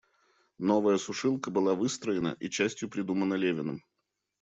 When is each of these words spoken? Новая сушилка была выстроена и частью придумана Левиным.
Новая 0.69 0.97
сушилка 0.97 1.47
была 1.51 1.75
выстроена 1.75 2.35
и 2.39 2.49
частью 2.49 2.89
придумана 2.89 3.35
Левиным. 3.35 3.83